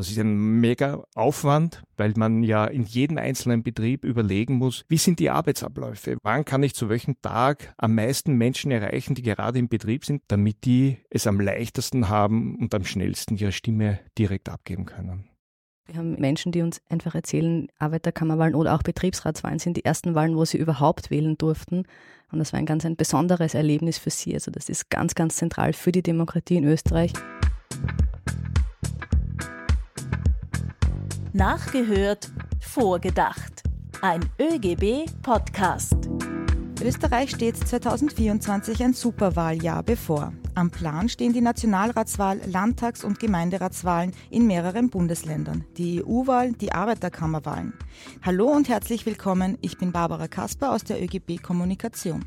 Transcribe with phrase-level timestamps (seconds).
[0.00, 4.96] Das ist ein mega Aufwand, weil man ja in jedem einzelnen Betrieb überlegen muss, wie
[4.96, 6.16] sind die Arbeitsabläufe?
[6.22, 10.22] Wann kann ich zu welchem Tag am meisten Menschen erreichen, die gerade im Betrieb sind,
[10.28, 15.28] damit die es am leichtesten haben und am schnellsten ihre Stimme direkt abgeben können.
[15.84, 20.34] Wir haben Menschen, die uns einfach erzählen, Arbeiterkammerwahlen oder auch Betriebsratswahlen sind die ersten Wahlen,
[20.34, 21.82] wo sie überhaupt wählen durften.
[22.32, 24.32] Und das war ein ganz ein besonderes Erlebnis für sie.
[24.32, 27.12] Also das ist ganz, ganz zentral für die Demokratie in Österreich.
[31.32, 33.62] Nachgehört, vorgedacht.
[34.02, 35.94] Ein ÖGB-Podcast.
[36.82, 40.32] Österreich steht 2024 ein Superwahljahr bevor.
[40.56, 47.74] Am Plan stehen die Nationalratswahl, Landtags- und Gemeinderatswahlen in mehreren Bundesländern, die EU-Wahl, die Arbeiterkammerwahlen.
[48.22, 52.24] Hallo und herzlich willkommen, ich bin Barbara Kasper aus der ÖGB Kommunikation.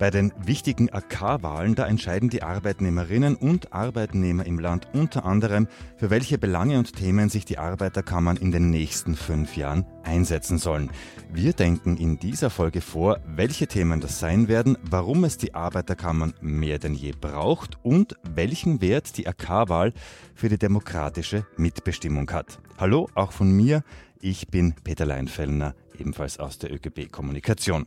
[0.00, 5.68] Bei den wichtigen AK-Wahlen, da entscheiden die Arbeitnehmerinnen und Arbeitnehmer im Land unter anderem,
[5.98, 10.88] für welche Belange und Themen sich die Arbeiterkammern in den nächsten fünf Jahren einsetzen sollen.
[11.30, 16.32] Wir denken in dieser Folge vor, welche Themen das sein werden, warum es die Arbeiterkammern
[16.40, 19.92] mehr denn je braucht und welchen Wert die AK-Wahl
[20.34, 22.58] für die demokratische Mitbestimmung hat.
[22.78, 23.84] Hallo, auch von mir.
[24.22, 27.86] Ich bin Peter Leinfellner ebenfalls aus der ÖGB Kommunikation.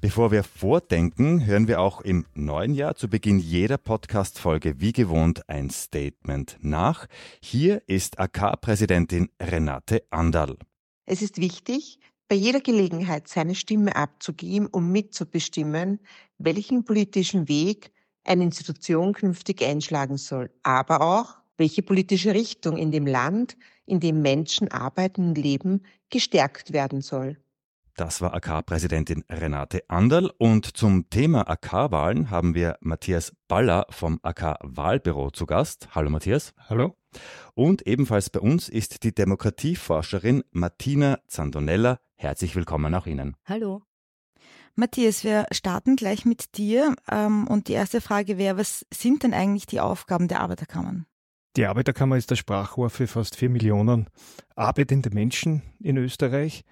[0.00, 5.48] Bevor wir vordenken, hören wir auch im neuen Jahr zu Beginn jeder Podcast-Folge wie gewohnt
[5.48, 7.06] ein Statement nach.
[7.40, 10.58] Hier ist AK-Präsidentin Renate Andal.
[11.06, 16.00] Es ist wichtig, bei jeder Gelegenheit seine Stimme abzugeben, um mitzubestimmen,
[16.38, 17.92] welchen politischen Weg
[18.24, 24.22] eine Institution künftig einschlagen soll, aber auch, welche politische Richtung in dem Land, in dem
[24.22, 27.38] Menschen arbeiten und leben, gestärkt werden soll.
[27.96, 30.32] Das war AK-Präsidentin Renate Anderl.
[30.38, 35.94] Und zum Thema AK-Wahlen haben wir Matthias Baller vom AK-Wahlbüro zu Gast.
[35.94, 36.54] Hallo Matthias.
[36.68, 36.96] Hallo.
[37.54, 42.00] Und ebenfalls bei uns ist die Demokratieforscherin Martina Zandonella.
[42.16, 43.36] Herzlich willkommen auch Ihnen.
[43.44, 43.82] Hallo.
[44.74, 46.96] Matthias, wir starten gleich mit dir.
[47.08, 51.06] Ähm, und die erste Frage wäre, was sind denn eigentlich die Aufgaben der Arbeiterkammern?
[51.56, 54.10] Die Arbeiterkammer ist das Sprachrohr für fast vier Millionen
[54.56, 56.64] arbeitende Menschen in Österreich.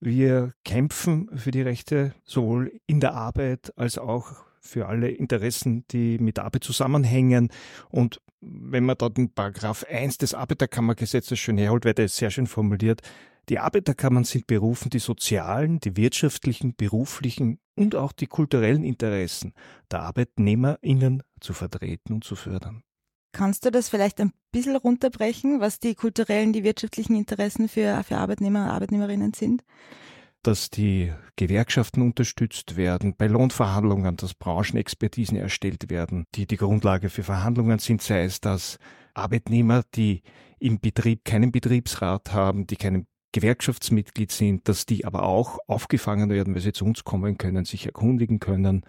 [0.00, 6.18] Wir kämpfen für die Rechte sowohl in der Arbeit als auch für alle Interessen, die
[6.18, 7.48] mit Arbeit zusammenhängen.
[7.88, 12.46] Und wenn man dort in Paragraph 1 des Arbeiterkammergesetzes schön herholt, wird es sehr schön
[12.46, 13.02] formuliert,
[13.48, 19.54] die Arbeiterkammern sind berufen, die sozialen, die wirtschaftlichen, beruflichen und auch die kulturellen Interessen
[19.90, 22.82] der ArbeitnehmerInnen zu vertreten und zu fördern.
[23.32, 28.16] Kannst du das vielleicht ein bisschen runterbrechen, was die kulturellen, die wirtschaftlichen Interessen für, für
[28.16, 29.62] Arbeitnehmer und Arbeitnehmerinnen sind?
[30.42, 37.22] dass die Gewerkschaften unterstützt werden, bei Lohnverhandlungen, dass Branchenexpertisen erstellt werden, die die Grundlage für
[37.22, 38.78] Verhandlungen sind, sei es, dass
[39.14, 40.22] Arbeitnehmer, die
[40.58, 46.54] im Betrieb keinen Betriebsrat haben, die keinen Gewerkschaftsmitglied sind, dass die aber auch aufgefangen werden,
[46.54, 48.86] weil sie zu uns kommen können, sich erkundigen können,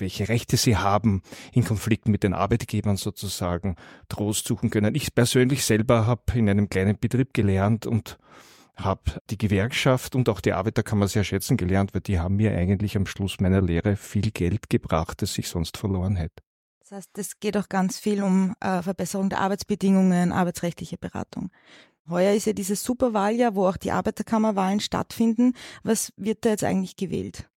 [0.00, 1.22] welche Rechte sie haben,
[1.52, 3.76] in Konflikten mit den Arbeitgebern sozusagen
[4.08, 4.94] Trost suchen können.
[4.94, 8.18] Ich persönlich selber habe in einem kleinen Betrieb gelernt und
[8.76, 12.96] habe die Gewerkschaft und auch die Arbeiterkammer sehr schätzen gelernt, weil die haben mir eigentlich
[12.96, 16.42] am Schluss meiner Lehre viel Geld gebracht, das ich sonst verloren hätte.
[16.80, 21.50] Das heißt, es geht auch ganz viel um äh, Verbesserung der Arbeitsbedingungen, arbeitsrechtliche Beratung.
[22.08, 25.52] Heuer ist ja dieses Superwahljahr, wo auch die Arbeiterkammerwahlen stattfinden.
[25.82, 27.50] Was wird da jetzt eigentlich gewählt?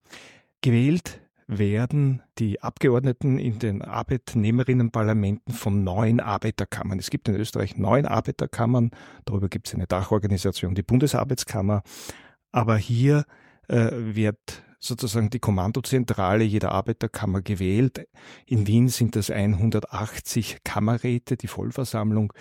[0.59, 1.20] Gewählt
[1.51, 6.97] werden die Abgeordneten in den Arbeitnehmerinnenparlamenten von neun Arbeiterkammern.
[6.97, 8.91] Es gibt in Österreich neun Arbeiterkammern,
[9.25, 11.83] darüber gibt es eine Dachorganisation, die Bundesarbeitskammer.
[12.53, 13.25] Aber hier
[13.67, 18.07] äh, wird sozusagen die Kommandozentrale jeder Arbeiterkammer gewählt.
[18.45, 22.31] In Wien sind das 180 Kammerräte, die Vollversammlung.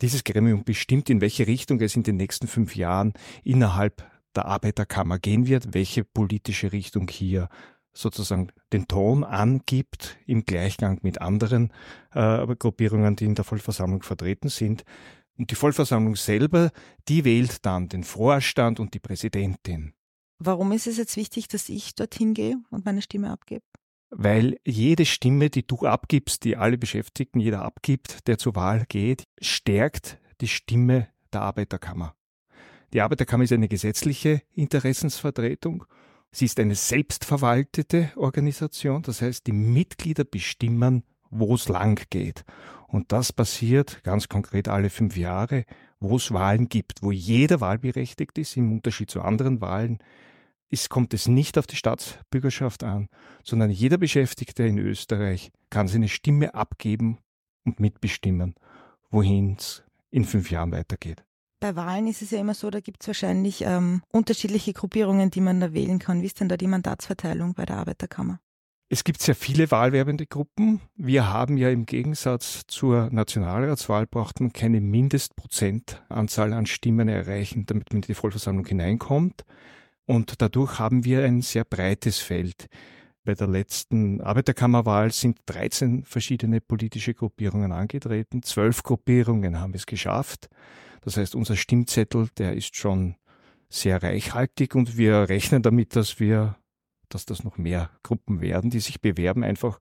[0.00, 5.18] Dieses Gremium bestimmt, in welche Richtung es in den nächsten fünf Jahren innerhalb der Arbeiterkammer
[5.18, 7.48] gehen wird, welche politische Richtung hier
[7.92, 11.72] sozusagen den Ton angibt im Gleichgang mit anderen
[12.12, 14.84] äh, Gruppierungen, die in der Vollversammlung vertreten sind.
[15.38, 16.70] Und die Vollversammlung selber,
[17.08, 19.94] die wählt dann den Vorstand und die Präsidentin.
[20.38, 23.62] Warum ist es jetzt wichtig, dass ich dorthin gehe und meine Stimme abgebe?
[24.10, 29.24] Weil jede Stimme, die du abgibst, die alle Beschäftigten, jeder abgibt, der zur Wahl geht,
[29.40, 32.14] stärkt die Stimme der Arbeiterkammer.
[32.92, 35.84] Die Arbeiterkammer ist eine gesetzliche Interessensvertretung
[36.32, 42.44] Sie ist eine selbstverwaltete Organisation, das heißt, die Mitglieder bestimmen, wo es lang geht.
[42.86, 45.64] Und das passiert ganz konkret alle fünf Jahre,
[45.98, 49.98] wo es Wahlen gibt, wo jeder wahlberechtigt ist, im Unterschied zu anderen Wahlen.
[50.70, 53.08] Es kommt es nicht auf die Staatsbürgerschaft an,
[53.44, 57.18] sondern jeder Beschäftigte in Österreich kann seine Stimme abgeben
[57.64, 58.54] und mitbestimmen,
[59.10, 61.24] wohin es in fünf Jahren weitergeht.
[61.60, 65.42] Bei Wahlen ist es ja immer so, da gibt es wahrscheinlich ähm, unterschiedliche Gruppierungen, die
[65.42, 66.22] man da wählen kann.
[66.22, 68.40] Wie ist denn da die Mandatsverteilung bei der Arbeiterkammer?
[68.88, 70.80] Es gibt sehr viele wahlwerbende Gruppen.
[70.96, 77.92] Wir haben ja im Gegensatz zur Nationalratswahl braucht man keine Mindestprozentanzahl an Stimmen erreichen, damit
[77.92, 79.44] man in die Vollversammlung hineinkommt.
[80.06, 82.66] Und dadurch haben wir ein sehr breites Feld.
[83.24, 88.42] Bei der letzten Arbeiterkammerwahl sind 13 verschiedene politische Gruppierungen angetreten.
[88.42, 90.48] Zwölf Gruppierungen haben es geschafft.
[91.02, 93.16] Das heißt, unser Stimmzettel, der ist schon
[93.68, 96.56] sehr reichhaltig und wir rechnen damit, dass wir
[97.10, 99.80] dass das noch mehr Gruppen werden, die sich bewerben, einfach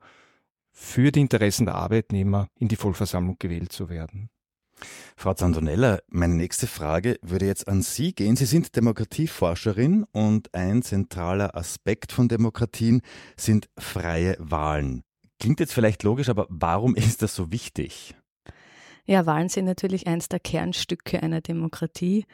[0.72, 4.30] für die Interessen der Arbeitnehmer in die Vollversammlung gewählt zu werden.
[5.16, 8.36] Frau Zandonella, meine nächste Frage würde jetzt an Sie gehen.
[8.36, 13.02] Sie sind Demokratieforscherin und ein zentraler Aspekt von Demokratien
[13.36, 15.04] sind freie Wahlen.
[15.40, 18.16] Klingt jetzt vielleicht logisch, aber warum ist das so wichtig?
[19.06, 22.26] Ja, Wahlen sind natürlich eines der Kernstücke einer Demokratie.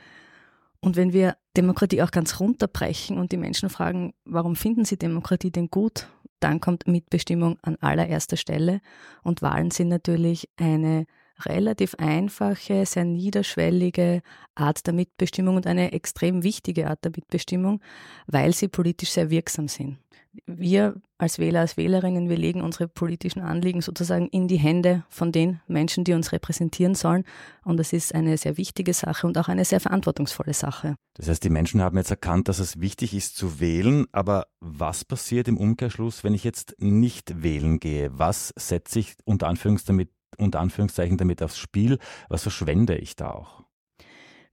[0.82, 5.52] Und wenn wir Demokratie auch ganz runterbrechen und die Menschen fragen, warum finden sie Demokratie
[5.52, 6.08] denn gut,
[6.40, 8.82] dann kommt Mitbestimmung an allererster Stelle.
[9.24, 11.06] Und Wahlen sind natürlich eine
[11.44, 14.22] relativ einfache, sehr niederschwellige
[14.56, 17.82] Art der Mitbestimmung und eine extrem wichtige Art der Mitbestimmung,
[18.28, 19.98] weil sie politisch sehr wirksam sind
[20.46, 25.32] wir als Wähler, als Wählerinnen, wir legen unsere politischen Anliegen sozusagen in die Hände von
[25.32, 27.24] den Menschen, die uns repräsentieren sollen.
[27.64, 30.96] Und das ist eine sehr wichtige Sache und auch eine sehr verantwortungsvolle Sache.
[31.14, 34.06] Das heißt, die Menschen haben jetzt erkannt, dass es wichtig ist zu wählen.
[34.12, 38.10] Aber was passiert im Umkehrschluss, wenn ich jetzt nicht wählen gehe?
[38.18, 41.98] Was setze ich unter, Anführungs damit, unter Anführungszeichen damit aufs Spiel?
[42.30, 43.64] Was verschwende ich da auch?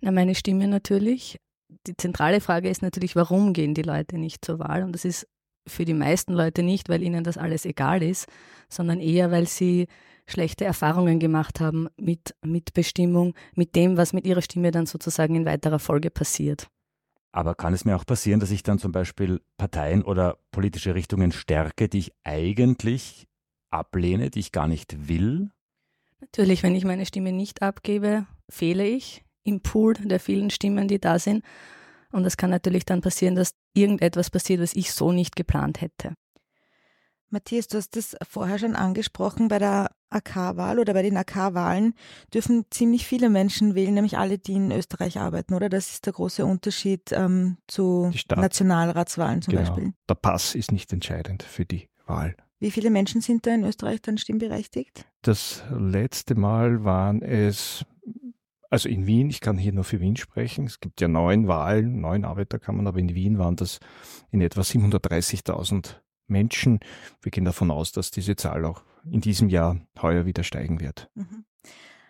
[0.00, 1.38] Na, meine Stimme natürlich.
[1.86, 4.82] Die zentrale Frage ist natürlich, warum gehen die Leute nicht zur Wahl?
[4.82, 5.26] Und das ist
[5.66, 8.26] für die meisten Leute nicht, weil ihnen das alles egal ist,
[8.68, 9.86] sondern eher, weil sie
[10.26, 15.46] schlechte Erfahrungen gemacht haben mit Mitbestimmung, mit dem, was mit ihrer Stimme dann sozusagen in
[15.46, 16.68] weiterer Folge passiert.
[17.32, 21.32] Aber kann es mir auch passieren, dass ich dann zum Beispiel Parteien oder politische Richtungen
[21.32, 23.26] stärke, die ich eigentlich
[23.70, 25.50] ablehne, die ich gar nicht will?
[26.22, 31.00] Natürlich, wenn ich meine Stimme nicht abgebe, fehle ich im Pool der vielen Stimmen, die
[31.00, 31.44] da sind.
[32.12, 36.14] Und es kann natürlich dann passieren, dass irgendetwas passiert, was ich so nicht geplant hätte.
[37.28, 41.94] Matthias, du hast das vorher schon angesprochen, bei der AK-Wahl oder bei den AK-Wahlen
[42.32, 45.68] dürfen ziemlich viele Menschen wählen, nämlich alle, die in Österreich arbeiten, oder?
[45.68, 49.66] Das ist der große Unterschied ähm, zu Nationalratswahlen zum genau.
[49.66, 49.92] Beispiel.
[50.08, 52.36] Der Pass ist nicht entscheidend für die Wahl.
[52.62, 55.04] Wie viele Menschen sind da in Österreich dann stimmberechtigt?
[55.22, 57.84] Das letzte Mal waren es
[58.70, 60.66] also in Wien, ich kann hier nur für Wien sprechen.
[60.66, 63.80] Es gibt ja neun Wahlen, neun Arbeiterkammern, aber in Wien waren das
[64.30, 65.96] in etwa 730.000
[66.28, 66.78] Menschen.
[67.20, 71.10] Wir gehen davon aus, dass diese Zahl auch in diesem Jahr heuer wieder steigen wird.
[71.16, 71.44] Mhm.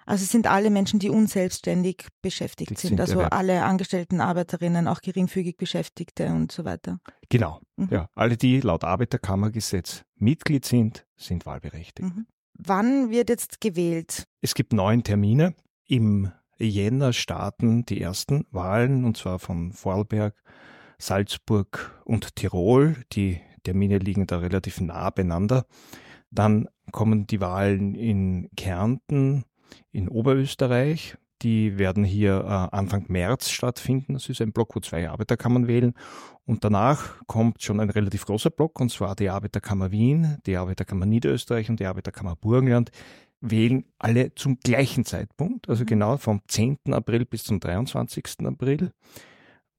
[0.06, 3.34] Also es sind alle Menschen, die unselbstständig beschäftigt sind, sind, also erwerb.
[3.34, 6.98] alle angestellten Arbeiterinnen, auch geringfügig Beschäftigte und so weiter.
[7.28, 7.88] Genau, mhm.
[7.90, 8.08] ja.
[8.14, 12.02] Alle, die laut Arbeiterkammergesetz Mitglied sind, sind wahlberechtigt.
[12.02, 12.26] Mhm.
[12.54, 14.26] Wann wird jetzt gewählt?
[14.40, 15.54] Es gibt neun Termine.
[15.86, 20.34] Im Jänner starten die ersten Wahlen, und zwar von Vorarlberg,
[20.98, 22.96] Salzburg und Tirol.
[23.12, 25.66] Die Termine liegen da relativ nah beieinander.
[26.30, 29.44] Dann kommen die Wahlen in Kärnten,
[29.90, 31.16] in Oberösterreich.
[31.42, 34.14] Die werden hier äh, Anfang März stattfinden.
[34.14, 35.94] Das ist ein Block, wo zwei Arbeiterkammern wählen.
[36.44, 41.06] Und danach kommt schon ein relativ großer Block, und zwar die Arbeiterkammer Wien, die Arbeiterkammer
[41.06, 42.90] Niederösterreich und die Arbeiterkammer Burgenland
[43.42, 45.88] wählen alle zum gleichen Zeitpunkt, also mhm.
[45.88, 46.78] genau vom 10.
[46.90, 48.24] April bis zum 23.
[48.44, 48.92] April.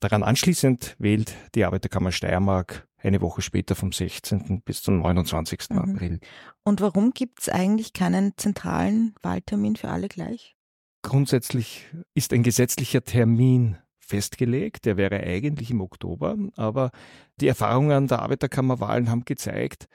[0.03, 4.62] Daran anschließend wählt die Arbeiterkammer Steiermark eine Woche später vom 16.
[4.65, 5.69] bis zum 29.
[5.69, 5.77] Mhm.
[5.77, 6.19] April.
[6.65, 10.57] Und warum gibt es eigentlich keinen zentralen Wahltermin für alle gleich?
[11.03, 16.91] Grundsätzlich ist ein gesetzlicher Termin festgelegt, der wäre eigentlich im Oktober, aber
[17.39, 19.88] die Erfahrungen der Arbeiterkammerwahlen haben gezeigt,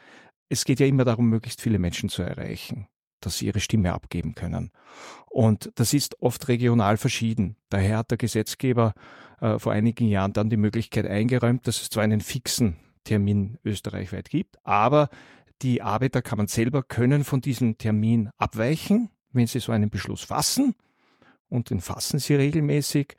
[0.48, 2.88] es geht ja immer darum, möglichst viele Menschen zu erreichen
[3.20, 4.70] dass sie ihre Stimme abgeben können.
[5.26, 7.56] Und das ist oft regional verschieden.
[7.68, 8.94] Daher hat der Gesetzgeber
[9.40, 14.30] äh, vor einigen Jahren dann die Möglichkeit eingeräumt, dass es zwar einen fixen Termin österreichweit
[14.30, 15.08] gibt, aber
[15.62, 20.74] die Arbeiterkammern selber können von diesem Termin abweichen, wenn sie so einen Beschluss fassen.
[21.48, 23.16] Und den fassen sie regelmäßig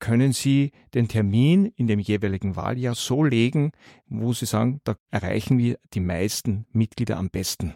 [0.00, 3.70] können Sie den Termin in dem jeweiligen Wahljahr so legen,
[4.08, 7.74] wo Sie sagen, da erreichen wir die meisten Mitglieder am besten.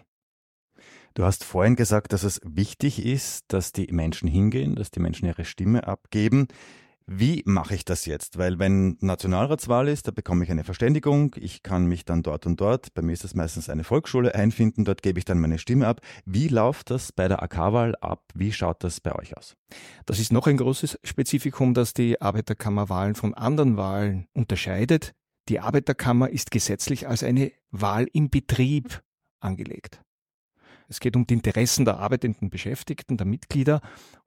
[1.15, 5.27] Du hast vorhin gesagt, dass es wichtig ist, dass die Menschen hingehen, dass die Menschen
[5.27, 6.49] ihre Stimme abgeben.
[7.07, 8.37] Wie mache ich das jetzt?
[8.37, 12.61] Weil wenn Nationalratswahl ist, da bekomme ich eine Verständigung, ich kann mich dann dort und
[12.61, 15.87] dort, bei mir ist das meistens eine Volksschule, einfinden, dort gebe ich dann meine Stimme
[15.87, 16.01] ab.
[16.25, 18.25] Wie läuft das bei der AK-Wahl ab?
[18.35, 19.55] Wie schaut das bei euch aus?
[20.07, 25.15] Das ist noch ein großes Spezifikum, das die Arbeiterkammerwahlen von anderen Wahlen unterscheidet.
[25.49, 29.03] Die Arbeiterkammer ist gesetzlich als eine Wahl im Betrieb
[29.39, 30.01] angelegt.
[30.89, 33.81] Es geht um die Interessen der arbeitenden Beschäftigten, der Mitglieder.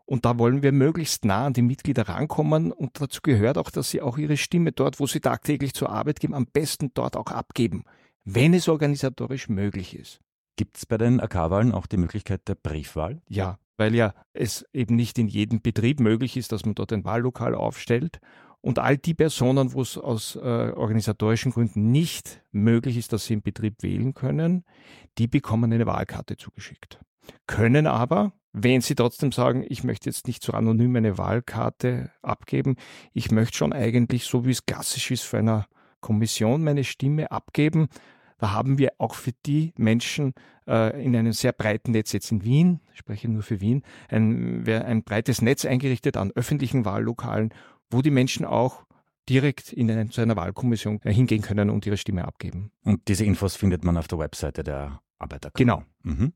[0.05, 2.71] Und da wollen wir möglichst nah an die Mitglieder rankommen.
[2.71, 6.19] Und dazu gehört auch, dass sie auch ihre Stimme dort, wo sie tagtäglich zur Arbeit
[6.19, 7.83] gehen, am besten dort auch abgeben,
[8.23, 10.19] wenn es organisatorisch möglich ist.
[10.55, 13.21] Gibt es bei den AK-Wahlen auch die Möglichkeit der Briefwahl?
[13.27, 17.05] Ja, weil ja es eben nicht in jedem Betrieb möglich ist, dass man dort ein
[17.05, 18.19] Wahllokal aufstellt.
[18.61, 23.35] Und all die Personen, wo es aus äh, organisatorischen Gründen nicht möglich ist, dass sie
[23.35, 24.65] im Betrieb wählen können,
[25.17, 26.99] die bekommen eine Wahlkarte zugeschickt.
[27.45, 32.75] Können aber, wenn sie trotzdem sagen, ich möchte jetzt nicht so anonym eine Wahlkarte abgeben,
[33.13, 35.65] ich möchte schon eigentlich, so wie es klassisch ist für eine
[36.01, 37.87] Kommission, meine Stimme abgeben,
[38.39, 40.33] da haben wir auch für die Menschen
[40.67, 44.67] äh, in einem sehr breiten Netz jetzt in Wien, ich spreche nur für Wien, ein,
[44.67, 47.51] ein breites Netz eingerichtet an öffentlichen Wahllokalen,
[47.89, 48.83] wo die Menschen auch
[49.29, 52.71] direkt in eine, zu einer Wahlkommission äh, hingehen können und ihre Stimme abgeben.
[52.83, 55.57] Und diese Infos findet man auf der Webseite der Arbeiterkammer.
[55.57, 55.83] Genau.
[56.03, 56.33] Mhm.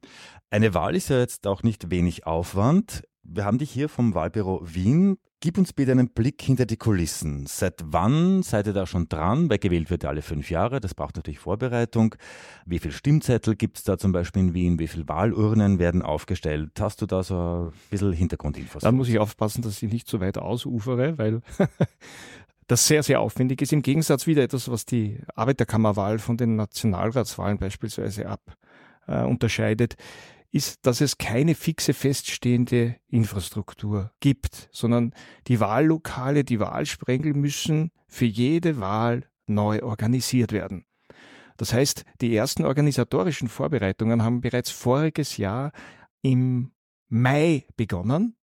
[0.49, 3.03] Eine Wahl ist ja jetzt auch nicht wenig Aufwand.
[3.23, 5.17] Wir haben dich hier vom Wahlbüro Wien.
[5.43, 7.47] Gib uns bitte einen Blick hinter die Kulissen.
[7.47, 9.49] Seit wann seid ihr da schon dran?
[9.49, 10.79] Weil gewählt wird alle fünf Jahre.
[10.79, 12.13] Das braucht natürlich Vorbereitung.
[12.67, 14.77] Wie viele Stimmzettel gibt es da zum Beispiel in Wien?
[14.77, 16.79] Wie viele Wahlurnen werden aufgestellt?
[16.79, 18.83] Hast du da so ein bisschen Hintergrundinfos?
[18.83, 21.41] Da muss ich aufpassen, dass ich nicht so weit ausufere, weil
[22.67, 23.73] das sehr, sehr aufwendig ist.
[23.73, 28.41] Im Gegensatz wieder etwas, was die Arbeiterkammerwahl von den Nationalratswahlen beispielsweise ab
[29.07, 29.95] äh, unterscheidet,
[30.51, 35.13] ist, dass es keine fixe feststehende Infrastruktur gibt, sondern
[35.47, 40.85] die Wahllokale, die Wahlsprengel müssen für jede Wahl neu organisiert werden.
[41.57, 45.71] Das heißt, die ersten organisatorischen Vorbereitungen haben bereits voriges Jahr
[46.21, 46.71] im
[47.07, 48.35] Mai begonnen,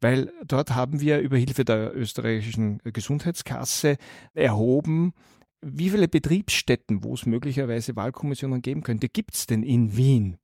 [0.00, 3.96] weil dort haben wir über Hilfe der österreichischen Gesundheitskasse
[4.34, 5.14] erhoben,
[5.62, 10.36] wie viele Betriebsstätten, wo es möglicherweise Wahlkommissionen geben könnte, gibt es denn in Wien?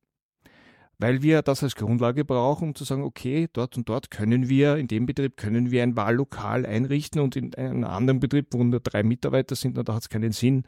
[1.01, 4.77] Weil wir das als Grundlage brauchen, um zu sagen, okay, dort und dort können wir,
[4.77, 8.81] in dem Betrieb können wir ein Wahllokal einrichten und in einem anderen Betrieb, wo nur
[8.81, 10.63] drei Mitarbeiter sind, da hat es keinen Sinn.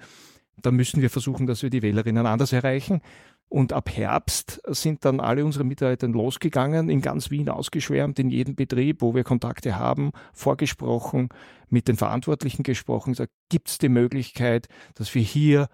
[0.60, 3.02] Da müssen wir versuchen, dass wir die Wählerinnen anders erreichen.
[3.48, 8.56] Und ab Herbst sind dann alle unsere Mitarbeiter losgegangen, in ganz Wien ausgeschwärmt, in jedem
[8.56, 11.30] Betrieb, wo wir Kontakte haben, vorgesprochen,
[11.70, 15.70] mit den Verantwortlichen gesprochen, gesagt, gibt es die Möglichkeit, dass wir hier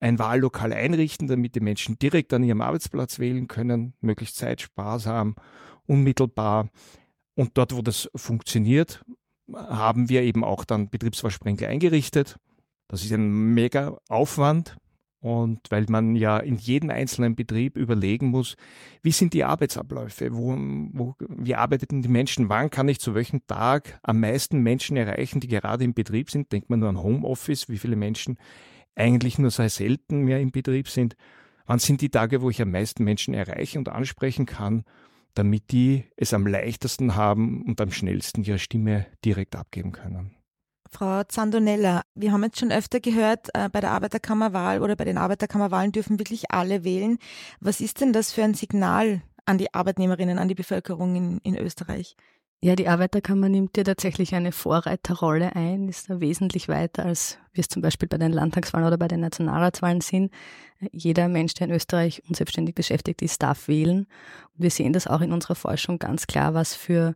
[0.00, 5.36] ein Wahllokal einrichten, damit die Menschen direkt an ihrem Arbeitsplatz wählen können, möglichst zeitsparsam,
[5.86, 6.68] unmittelbar.
[7.34, 9.04] Und dort, wo das funktioniert,
[9.52, 12.38] haben wir eben auch dann Betriebswahlsprengel eingerichtet.
[12.88, 14.76] Das ist ein mega Aufwand,
[15.26, 18.56] und weil man ja in jedem einzelnen Betrieb überlegen muss,
[19.02, 20.54] wie sind die Arbeitsabläufe, wo,
[20.92, 25.40] wo, wie arbeiten die Menschen, wann kann ich zu welchem Tag am meisten Menschen erreichen,
[25.40, 26.52] die gerade im Betrieb sind.
[26.52, 28.38] Denkt man nur an Homeoffice, wie viele Menschen
[28.96, 31.16] eigentlich nur sehr selten mehr im Betrieb sind.
[31.66, 34.84] Wann sind die Tage, wo ich am meisten Menschen erreichen und ansprechen kann,
[35.34, 40.36] damit die es am leichtesten haben und am schnellsten ihre Stimme direkt abgeben können.
[40.90, 45.18] Frau Zandonella, wir haben jetzt schon öfter gehört, äh, bei der Arbeiterkammerwahl oder bei den
[45.18, 47.18] Arbeiterkammerwahlen dürfen wirklich alle wählen.
[47.60, 51.56] Was ist denn das für ein Signal an die Arbeitnehmerinnen, an die Bevölkerung in, in
[51.56, 52.16] Österreich?
[52.62, 57.60] Ja, die Arbeiterkammer nimmt ja tatsächlich eine Vorreiterrolle ein, ist da wesentlich weiter, als wir
[57.60, 60.32] es zum Beispiel bei den Landtagswahlen oder bei den Nationalratswahlen sind.
[60.90, 64.06] Jeder Mensch, der in Österreich unselbstständig beschäftigt ist, darf wählen.
[64.54, 67.14] Und wir sehen das auch in unserer Forschung ganz klar, was für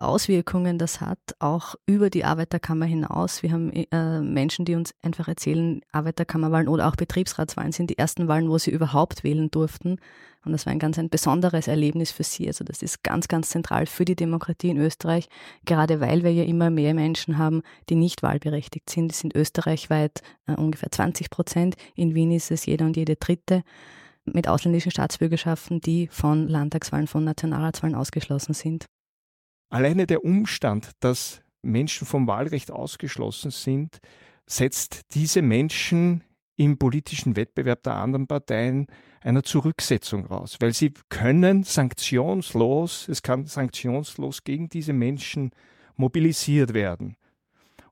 [0.00, 3.42] Auswirkungen das hat, auch über die Arbeiterkammer hinaus.
[3.42, 8.26] Wir haben äh, Menschen, die uns einfach erzählen, Arbeiterkammerwahlen oder auch Betriebsratswahlen sind die ersten
[8.26, 9.98] Wahlen, wo sie überhaupt wählen durften.
[10.44, 12.46] Und das war ein ganz ein besonderes Erlebnis für sie.
[12.46, 15.28] Also das ist ganz, ganz zentral für die Demokratie in Österreich,
[15.66, 19.10] gerade weil wir ja immer mehr Menschen haben, die nicht wahlberechtigt sind.
[19.10, 21.76] Das sind österreichweit äh, ungefähr 20 Prozent.
[21.94, 23.62] In Wien ist es jeder und jede dritte
[24.24, 28.86] mit ausländischen Staatsbürgerschaften, die von Landtagswahlen, von Nationalratswahlen ausgeschlossen sind.
[29.70, 33.98] Alleine der Umstand, dass Menschen vom Wahlrecht ausgeschlossen sind,
[34.46, 36.24] setzt diese Menschen
[36.60, 38.86] im politischen Wettbewerb der anderen Parteien
[39.22, 45.52] einer Zurücksetzung raus, weil sie können sanktionslos, es kann sanktionslos gegen diese Menschen
[45.96, 47.16] mobilisiert werden.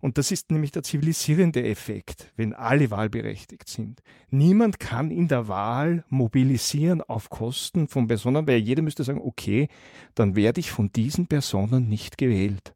[0.01, 4.03] Und das ist nämlich der zivilisierende Effekt, wenn alle wahlberechtigt sind.
[4.29, 9.69] Niemand kann in der Wahl mobilisieren auf Kosten von Personen, weil jeder müsste sagen, okay,
[10.15, 12.75] dann werde ich von diesen Personen nicht gewählt.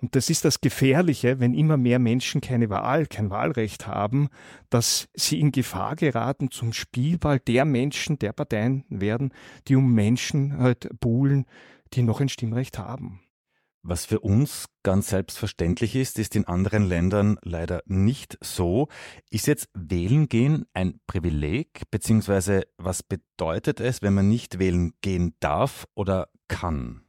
[0.00, 4.28] Und das ist das Gefährliche, wenn immer mehr Menschen keine Wahl, kein Wahlrecht haben,
[4.68, 9.32] dass sie in Gefahr geraten, zum Spielball der Menschen, der Parteien werden,
[9.68, 11.46] die um Menschen halt buhlen,
[11.94, 13.20] die noch ein Stimmrecht haben.
[13.88, 18.88] Was für uns ganz selbstverständlich ist, ist in anderen Ländern leider nicht so.
[19.30, 25.36] Ist jetzt wählen gehen ein Privileg, beziehungsweise was bedeutet es, wenn man nicht wählen gehen
[25.38, 27.05] darf oder kann?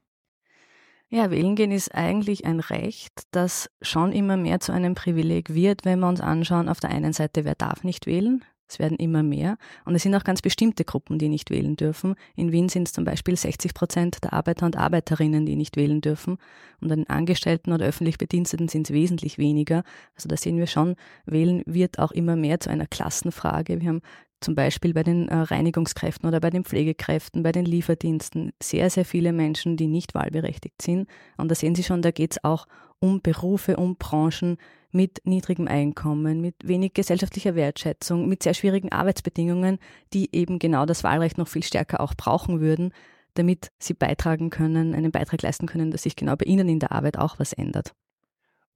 [1.09, 5.85] Ja, wählen gehen ist eigentlich ein Recht, das schon immer mehr zu einem Privileg wird,
[5.85, 9.23] wenn wir uns anschauen, auf der einen Seite, wer darf nicht wählen, es werden immer
[9.23, 9.57] mehr.
[9.85, 12.15] Und es sind auch ganz bestimmte Gruppen, die nicht wählen dürfen.
[12.35, 16.01] In Wien sind es zum Beispiel 60 Prozent der Arbeiter und Arbeiterinnen, die nicht wählen
[16.01, 16.37] dürfen.
[16.81, 19.83] Und an Angestellten oder öffentlich Bediensteten sind es wesentlich weniger.
[20.15, 20.95] Also da sehen wir schon,
[21.25, 23.79] wählen wird auch immer mehr zu einer Klassenfrage.
[23.79, 24.01] Wir haben
[24.39, 29.05] zum Beispiel bei den äh, Reinigungskräften oder bei den Pflegekräften, bei den Lieferdiensten sehr, sehr
[29.05, 31.07] viele Menschen, die nicht wahlberechtigt sind.
[31.37, 32.67] Und da sehen Sie schon, da geht es auch
[32.99, 34.57] um Berufe, um Branchen
[34.91, 39.79] mit niedrigem Einkommen, mit wenig gesellschaftlicher Wertschätzung, mit sehr schwierigen Arbeitsbedingungen,
[40.13, 42.93] die eben genau das Wahlrecht noch viel stärker auch brauchen würden,
[43.33, 46.91] damit sie beitragen können, einen Beitrag leisten können, dass sich genau bei ihnen in der
[46.91, 47.93] Arbeit auch was ändert.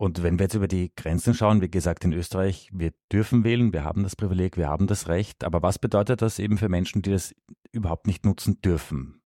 [0.02, 3.72] Und wenn wir jetzt über die Grenzen schauen, wie gesagt, in Österreich, wir dürfen wählen,
[3.72, 7.04] wir haben das Privileg, wir haben das Recht, aber was bedeutet das eben für Menschen,
[7.04, 7.36] die das
[7.72, 9.22] überhaupt nicht nutzen dürfen?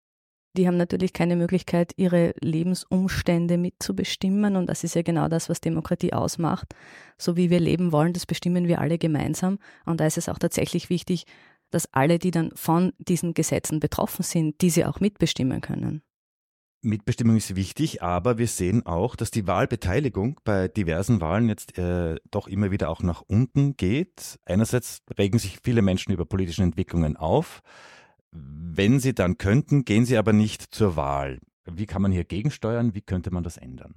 [0.54, 5.62] Die haben natürlich keine Möglichkeit, ihre Lebensumstände mitzubestimmen und das ist ja genau das, was
[5.62, 6.74] Demokratie ausmacht.
[7.16, 10.38] So wie wir leben wollen, das bestimmen wir alle gemeinsam und da ist es auch
[10.38, 11.24] tatsächlich wichtig,
[11.70, 16.02] dass alle, die dann von diesen Gesetzen betroffen sind, diese auch mitbestimmen können.
[16.86, 22.16] Mitbestimmung ist wichtig, aber wir sehen auch, dass die Wahlbeteiligung bei diversen Wahlen jetzt äh,
[22.30, 24.38] doch immer wieder auch nach unten geht.
[24.44, 27.62] Einerseits regen sich viele Menschen über politische Entwicklungen auf.
[28.30, 31.40] Wenn sie dann könnten, gehen sie aber nicht zur Wahl.
[31.72, 32.94] Wie kann man hier gegensteuern?
[32.94, 33.94] Wie könnte man das ändern?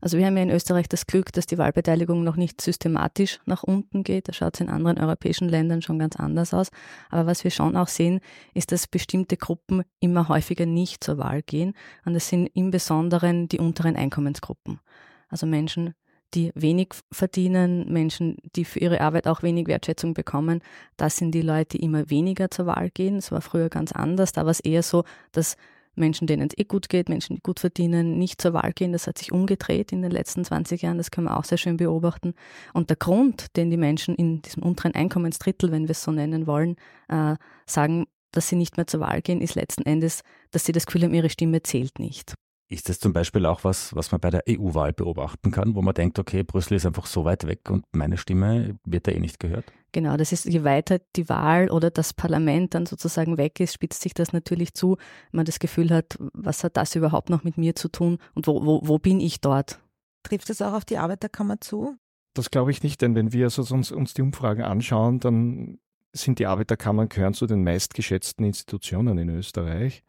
[0.00, 3.62] Also wir haben ja in Österreich das Glück, dass die Wahlbeteiligung noch nicht systematisch nach
[3.62, 4.28] unten geht.
[4.28, 6.70] Da schaut es in anderen europäischen Ländern schon ganz anders aus.
[7.08, 8.20] Aber was wir schon auch sehen,
[8.52, 11.74] ist, dass bestimmte Gruppen immer häufiger nicht zur Wahl gehen.
[12.04, 14.80] Und das sind im Besonderen die unteren Einkommensgruppen.
[15.28, 15.94] Also Menschen,
[16.34, 20.62] die wenig verdienen, Menschen, die für ihre Arbeit auch wenig Wertschätzung bekommen,
[20.96, 23.16] das sind die Leute, die immer weniger zur Wahl gehen.
[23.16, 24.32] Es war früher ganz anders.
[24.32, 25.56] Da war es eher so, dass
[25.94, 28.92] Menschen, denen es eh gut geht, Menschen, die gut verdienen, nicht zur Wahl gehen.
[28.92, 30.98] Das hat sich umgedreht in den letzten 20 Jahren.
[30.98, 32.34] Das können wir auch sehr schön beobachten.
[32.72, 36.46] Und der Grund, den die Menschen in diesem unteren Einkommensdrittel, wenn wir es so nennen
[36.46, 36.76] wollen,
[37.08, 40.86] äh, sagen, dass sie nicht mehr zur Wahl gehen, ist letzten Endes, dass sie das
[40.86, 42.34] Gefühl haben, ihre Stimme zählt nicht.
[42.72, 45.92] Ist das zum Beispiel auch was, was man bei der EU-Wahl beobachten kann, wo man
[45.92, 49.38] denkt, okay, Brüssel ist einfach so weit weg und meine Stimme wird da eh nicht
[49.38, 49.66] gehört?
[49.92, 54.00] Genau, das ist, je weiter die Wahl oder das Parlament dann sozusagen weg ist, spitzt
[54.00, 54.96] sich das natürlich zu,
[55.32, 58.46] wenn man das Gefühl hat, was hat das überhaupt noch mit mir zu tun und
[58.46, 59.78] wo, wo, wo bin ich dort?
[60.22, 61.98] Trifft es auch auf die Arbeiterkammer zu?
[62.32, 65.78] Das glaube ich nicht, denn wenn wir also uns, uns die Umfragen anschauen, dann
[66.14, 70.02] sind die Arbeiterkammern gehören zu den meistgeschätzten Institutionen in Österreich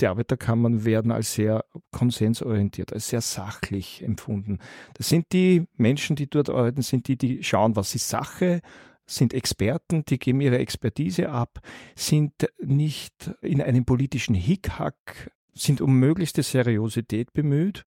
[0.00, 4.58] die Arbeiterkammern werden als sehr konsensorientiert, als sehr sachlich empfunden.
[4.94, 8.60] Das sind die Menschen, die dort arbeiten, sind die, die schauen, was ist Sache,
[9.06, 11.60] sind Experten, die geben ihre Expertise ab,
[11.94, 17.84] sind nicht in einem politischen Hickhack, sind um möglichste Seriosität bemüht.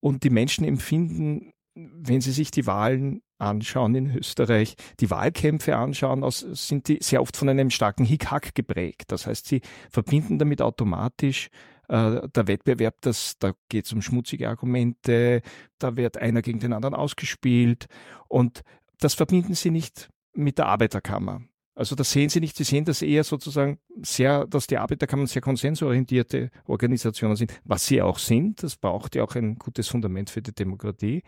[0.00, 6.24] Und die Menschen empfinden, wenn sie sich die Wahlen anschauen in Österreich, die Wahlkämpfe anschauen,
[6.30, 9.12] sind die sehr oft von einem starken Hickhack geprägt.
[9.12, 11.48] Das heißt, sie verbinden damit automatisch
[11.88, 15.42] äh, der Wettbewerb, das, da geht es um schmutzige Argumente,
[15.78, 17.86] da wird einer gegen den anderen ausgespielt
[18.28, 18.62] und
[19.00, 21.42] das verbinden sie nicht mit der Arbeiterkammer.
[21.74, 25.42] Also das sehen Sie nicht, Sie sehen das eher sozusagen sehr, dass die Arbeiterkammern sehr
[25.42, 28.64] konsensorientierte Organisationen sind, was sie auch sind.
[28.64, 31.22] Das braucht ja auch ein gutes Fundament für die Demokratie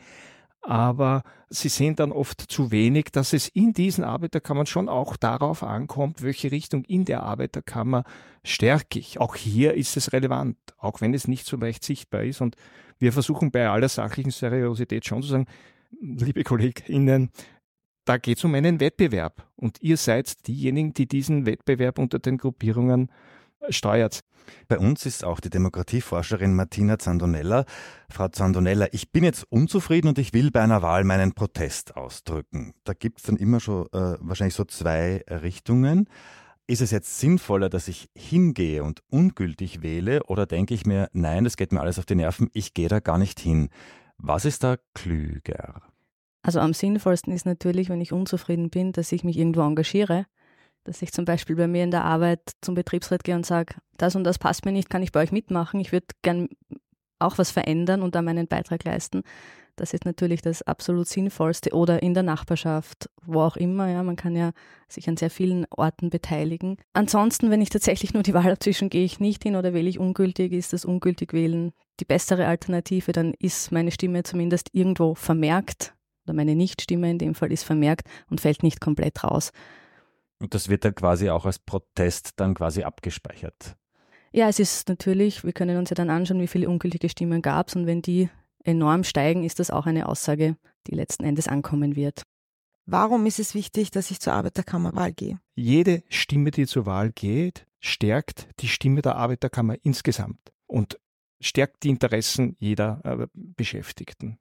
[0.62, 5.62] aber sie sehen dann oft zu wenig, dass es in diesen Arbeiterkammern schon auch darauf
[5.62, 8.04] ankommt, welche Richtung in der Arbeiterkammer
[8.44, 9.20] stärke ich.
[9.20, 12.40] Auch hier ist es relevant, auch wenn es nicht so leicht sichtbar ist.
[12.40, 12.56] Und
[12.98, 15.46] wir versuchen bei aller sachlichen Seriosität schon zu sagen,
[16.00, 17.30] liebe KollegInnen,
[18.04, 19.46] da geht es um einen Wettbewerb.
[19.56, 23.10] Und ihr seid diejenigen, die diesen Wettbewerb unter den Gruppierungen
[23.68, 24.20] steuert.
[24.68, 27.64] Bei uns ist auch die Demokratieforscherin Martina Zandonella.
[28.08, 32.74] Frau Zandonella, ich bin jetzt unzufrieden und ich will bei einer Wahl meinen Protest ausdrücken.
[32.84, 36.08] Da gibt es dann immer schon äh, wahrscheinlich so zwei Richtungen.
[36.66, 41.44] Ist es jetzt sinnvoller, dass ich hingehe und ungültig wähle oder denke ich mir, nein,
[41.44, 43.70] das geht mir alles auf die Nerven, ich gehe da gar nicht hin?
[44.18, 45.82] Was ist da klüger?
[46.42, 50.26] Also am sinnvollsten ist natürlich, wenn ich unzufrieden bin, dass ich mich irgendwo engagiere
[50.84, 54.16] dass ich zum Beispiel bei mir in der Arbeit zum Betriebsrat gehe und sage, das
[54.16, 55.80] und das passt mir nicht, kann ich bei euch mitmachen.
[55.80, 56.48] Ich würde gern
[57.18, 59.22] auch was verändern und da meinen Beitrag leisten.
[59.76, 61.70] Das ist natürlich das absolut Sinnvollste.
[61.72, 63.88] Oder in der Nachbarschaft, wo auch immer.
[63.88, 64.52] Ja, man kann ja
[64.88, 66.76] sich an sehr vielen Orten beteiligen.
[66.92, 69.98] Ansonsten, wenn ich tatsächlich nur die Wahl abzwischen, gehe ich nicht hin oder wähle ich
[69.98, 73.12] ungültig, ist das ungültig wählen die bessere Alternative.
[73.12, 78.08] Dann ist meine Stimme zumindest irgendwo vermerkt oder meine Nichtstimme in dem Fall ist vermerkt
[78.30, 79.52] und fällt nicht komplett raus.
[80.40, 83.76] Und das wird dann quasi auch als Protest dann quasi abgespeichert.
[84.32, 87.68] Ja, es ist natürlich, wir können uns ja dann anschauen, wie viele ungültige Stimmen gab
[87.68, 88.30] es und wenn die
[88.64, 92.22] enorm steigen, ist das auch eine Aussage, die letzten Endes ankommen wird.
[92.86, 95.38] Warum ist es wichtig, dass ich zur Arbeiterkammerwahl gehe?
[95.54, 100.98] Jede Stimme, die zur Wahl geht, stärkt die Stimme der Arbeiterkammer insgesamt und
[101.40, 104.38] stärkt die Interessen jeder äh, Beschäftigten.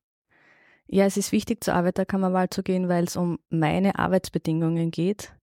[0.88, 5.34] Ja, es ist wichtig, zur Arbeiterkammerwahl zu gehen, weil es um meine Arbeitsbedingungen geht.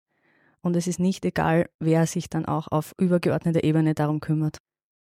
[0.67, 4.59] Und es ist nicht egal, wer sich dann auch auf übergeordneter Ebene darum kümmert.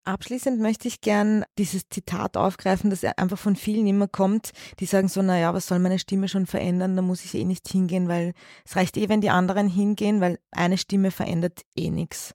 [0.06, 5.08] Abschließend möchte ich gern dieses Zitat aufgreifen, das einfach von vielen immer kommt, die sagen
[5.08, 8.34] so, naja, was soll meine Stimme schon verändern, da muss ich eh nicht hingehen, weil
[8.65, 12.34] es reicht eh, wenn die anderen hingehen, weil eine Stimme verändert eh nichts.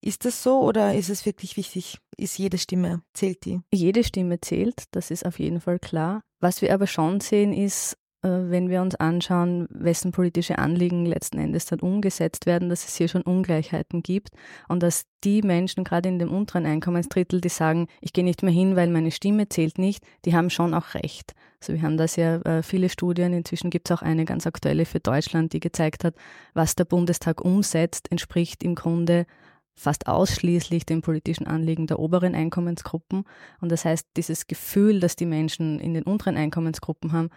[0.00, 1.98] Ist das so oder ist es wirklich wichtig?
[2.16, 3.60] Ist jede Stimme, zählt die?
[3.74, 6.22] Jede Stimme zählt, das ist auf jeden Fall klar.
[6.40, 11.66] Was wir aber schon sehen, ist, wenn wir uns anschauen, wessen politische Anliegen letzten Endes
[11.66, 14.30] dann umgesetzt werden, dass es hier schon Ungleichheiten gibt
[14.68, 18.52] und dass die Menschen, gerade in dem unteren Einkommensdrittel, die sagen, ich gehe nicht mehr
[18.52, 21.34] hin, weil meine Stimme zählt nicht, die haben schon auch recht.
[21.60, 24.84] Also wir haben da sehr äh, viele Studien, inzwischen gibt es auch eine ganz aktuelle
[24.84, 26.14] für Deutschland, die gezeigt hat,
[26.54, 29.26] was der Bundestag umsetzt, entspricht im Grunde
[29.74, 33.24] fast ausschließlich den politischen Anliegen der oberen Einkommensgruppen.
[33.60, 37.30] Und das heißt, dieses Gefühl, das die Menschen in den unteren Einkommensgruppen haben,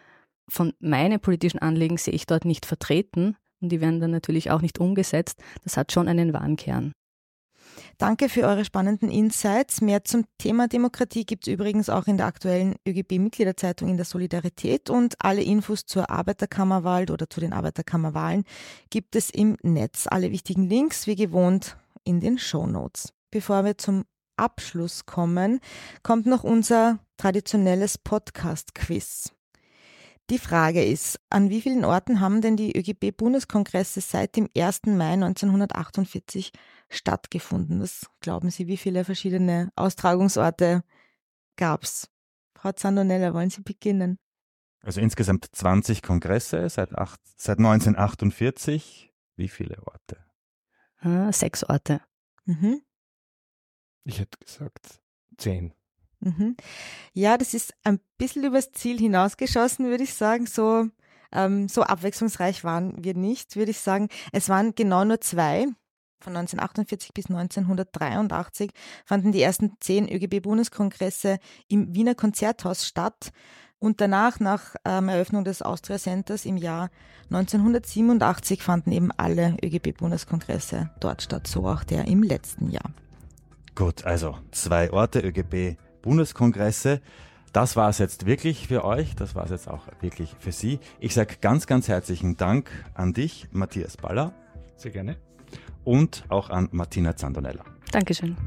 [0.51, 4.61] von meinen politischen Anliegen sehe ich dort nicht vertreten und die werden dann natürlich auch
[4.61, 6.91] nicht umgesetzt, das hat schon einen wahren Kern.
[7.97, 9.79] Danke für eure spannenden Insights.
[9.79, 14.89] Mehr zum Thema Demokratie gibt es übrigens auch in der aktuellen ÖGB-Mitgliederzeitung in der Solidarität
[14.89, 18.43] und alle Infos zur Arbeiterkammerwahl oder zu den Arbeiterkammerwahlen
[18.89, 20.07] gibt es im Netz.
[20.07, 23.13] Alle wichtigen Links, wie gewohnt, in den Show Notes.
[23.29, 24.03] Bevor wir zum
[24.35, 25.59] Abschluss kommen,
[26.03, 29.31] kommt noch unser traditionelles Podcast-Quiz.
[30.31, 34.83] Die Frage ist, an wie vielen Orten haben denn die ÖGB-Bundeskongresse seit dem 1.
[34.85, 36.53] Mai 1948
[36.89, 37.81] stattgefunden?
[37.81, 40.85] Was glauben Sie, wie viele verschiedene Austragungsorte
[41.57, 42.09] gab es?
[42.55, 44.19] Frau Zandonella, wollen Sie beginnen?
[44.79, 49.11] Also insgesamt 20 Kongresse seit, acht, seit 1948.
[49.35, 50.25] Wie viele Orte?
[50.99, 51.99] Ah, sechs Orte.
[52.45, 52.81] Mhm.
[54.05, 55.01] Ich hätte gesagt
[55.35, 55.73] zehn.
[56.21, 56.55] Mhm.
[57.13, 60.45] Ja, das ist ein bisschen übers Ziel hinausgeschossen, würde ich sagen.
[60.45, 60.87] So,
[61.31, 64.09] ähm, so abwechslungsreich waren wir nicht, würde ich sagen.
[64.31, 65.67] Es waren genau nur zwei.
[66.19, 68.71] Von 1948 bis 1983
[69.05, 73.31] fanden die ersten zehn ÖGB-Bundeskongresse im Wiener Konzerthaus statt.
[73.79, 76.91] Und danach, nach ähm, Eröffnung des Austria Centers im Jahr
[77.31, 82.91] 1987, fanden eben alle ÖGB-Bundeskongresse dort statt, so auch der im letzten Jahr.
[83.73, 85.23] Gut, also zwei Orte
[86.01, 87.01] ÖGB-Bundeskongresse.
[87.53, 90.79] Das war es jetzt wirklich für euch, das war es jetzt auch wirklich für Sie.
[90.99, 94.33] Ich sage ganz, ganz herzlichen Dank an dich, Matthias Baller.
[94.77, 95.17] Sehr gerne.
[95.83, 97.65] Und auch an Martina Zandonella.
[97.91, 98.37] Dankeschön.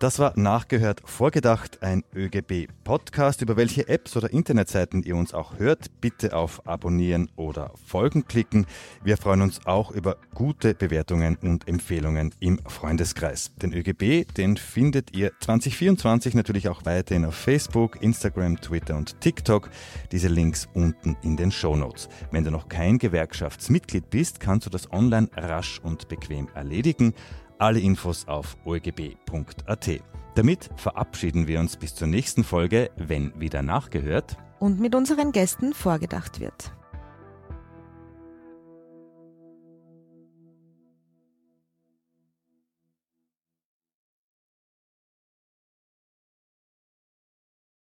[0.00, 3.42] Das war nachgehört vorgedacht, ein ÖGB-Podcast.
[3.42, 8.66] Über welche Apps oder Internetseiten ihr uns auch hört, bitte auf Abonnieren oder Folgen klicken.
[9.04, 13.52] Wir freuen uns auch über gute Bewertungen und Empfehlungen im Freundeskreis.
[13.54, 19.70] Den ÖGB, den findet ihr 2024 natürlich auch weiterhin auf Facebook, Instagram, Twitter und TikTok.
[20.10, 22.08] Diese Links unten in den Show Notes.
[22.32, 27.14] Wenn du noch kein Gewerkschaftsmitglied bist, kannst du das online rasch und bequem erledigen.
[27.58, 29.90] Alle Infos auf orgb.at.
[30.34, 35.72] Damit verabschieden wir uns bis zur nächsten Folge, wenn wieder nachgehört und mit unseren Gästen
[35.72, 36.72] vorgedacht wird.